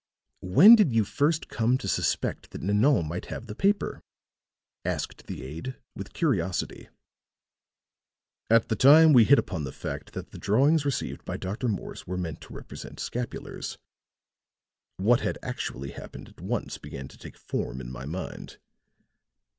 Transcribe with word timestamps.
"When 0.41 0.75
did 0.75 0.91
you 0.95 1.05
first 1.05 1.47
come 1.47 1.77
to 1.77 1.87
suspect 1.87 2.49
that 2.49 2.63
Nanon 2.63 3.07
might 3.07 3.25
have 3.27 3.45
the 3.45 3.53
paper?" 3.53 4.01
asked 4.83 5.27
the 5.27 5.43
aide, 5.43 5.75
with 5.95 6.13
curiosity. 6.13 6.89
"At 8.49 8.69
the 8.69 8.75
time 8.75 9.13
we 9.13 9.25
hit 9.25 9.37
upon 9.37 9.63
the 9.63 9.71
fact 9.71 10.13
that 10.13 10.31
the 10.31 10.39
drawings 10.39 10.85
received 10.85 11.23
by 11.23 11.37
Dr. 11.37 11.67
Morse 11.67 12.07
were 12.07 12.17
meant 12.17 12.41
to 12.41 12.53
represent 12.55 12.99
scapulars. 12.99 13.77
What 14.97 15.19
had 15.21 15.37
actually 15.43 15.91
happened 15.91 16.29
at 16.29 16.41
once 16.41 16.79
began 16.79 17.07
to 17.07 17.17
take 17.19 17.37
form 17.37 17.79
in 17.79 17.91
my 17.91 18.05
mind. 18.07 18.57